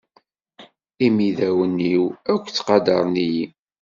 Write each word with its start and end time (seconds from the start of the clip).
Imidawen-iw 1.07 2.05
akk 2.33 2.43
ttqadaren-iyi. 2.47 3.45